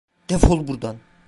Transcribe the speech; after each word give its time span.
Defol 0.27 0.67
buradan! 0.67 0.99